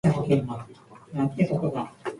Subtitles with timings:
[0.03, 0.65] リズムにの
[1.37, 2.01] ります。